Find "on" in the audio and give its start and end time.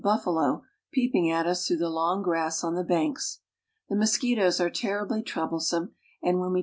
2.63-2.73